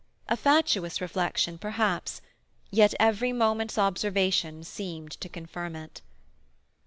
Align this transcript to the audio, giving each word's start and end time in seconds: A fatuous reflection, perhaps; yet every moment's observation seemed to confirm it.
A 0.27 0.35
fatuous 0.35 0.99
reflection, 0.99 1.59
perhaps; 1.59 2.23
yet 2.71 2.95
every 2.99 3.31
moment's 3.31 3.77
observation 3.77 4.63
seemed 4.63 5.11
to 5.11 5.29
confirm 5.29 5.75
it. 5.75 6.01